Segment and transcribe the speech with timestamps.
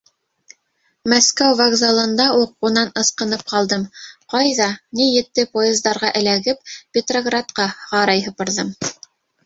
[1.11, 3.85] Мәскәү вокзалында уҡ унан ысҡынып ҡалдым,
[4.35, 8.79] ҡайҙа, ни етте поездарға эләгеп, Петроградҡа ҡарай һыпырҙым.